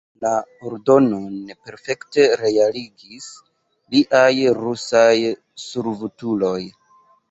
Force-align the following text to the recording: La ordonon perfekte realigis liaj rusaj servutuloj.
La 0.25 0.29
ordonon 0.69 1.35
perfekte 1.67 2.27
realigis 2.41 3.29
liaj 3.95 4.35
rusaj 4.65 5.17
servutuloj. 5.71 6.61